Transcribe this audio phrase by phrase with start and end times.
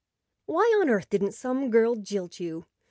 [0.47, 2.65] Why on earth didn't some girl jilt you?